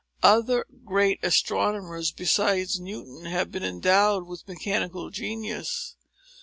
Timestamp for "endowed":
3.61-4.25